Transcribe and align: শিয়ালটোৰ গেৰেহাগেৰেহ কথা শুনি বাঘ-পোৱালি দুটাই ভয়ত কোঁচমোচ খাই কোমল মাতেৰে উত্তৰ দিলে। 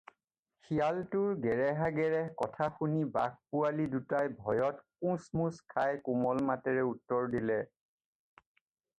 শিয়ালটোৰ 0.67 1.33
গেৰেহাগেৰেহ 1.41 2.29
কথা 2.39 2.69
শুনি 2.77 3.03
বাঘ-পোৱালি 3.17 3.85
দুটাই 3.95 4.31
ভয়ত 4.37 4.85
কোঁচমোচ 5.05 5.59
খাই 5.75 5.99
কোমল 6.07 6.41
মাতেৰে 6.47 6.87
উত্তৰ 6.93 7.29
দিলে। 7.35 7.59